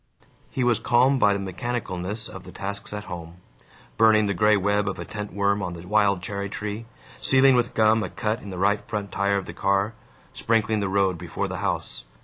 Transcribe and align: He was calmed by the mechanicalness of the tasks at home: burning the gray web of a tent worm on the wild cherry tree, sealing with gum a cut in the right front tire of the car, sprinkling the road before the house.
He 0.49 0.63
was 0.63 0.79
calmed 0.79 1.19
by 1.19 1.31
the 1.35 1.39
mechanicalness 1.39 2.27
of 2.27 2.41
the 2.43 2.51
tasks 2.51 2.91
at 2.91 3.03
home: 3.03 3.35
burning 3.97 4.25
the 4.25 4.33
gray 4.33 4.57
web 4.57 4.89
of 4.89 4.97
a 4.97 5.05
tent 5.05 5.31
worm 5.31 5.61
on 5.61 5.73
the 5.73 5.85
wild 5.87 6.23
cherry 6.23 6.49
tree, 6.49 6.87
sealing 7.17 7.53
with 7.53 7.75
gum 7.75 8.01
a 8.01 8.09
cut 8.09 8.41
in 8.41 8.49
the 8.49 8.57
right 8.57 8.81
front 8.87 9.11
tire 9.11 9.37
of 9.37 9.45
the 9.45 9.53
car, 9.53 9.93
sprinkling 10.33 10.79
the 10.79 10.89
road 10.89 11.19
before 11.19 11.47
the 11.47 11.57
house. 11.57 12.03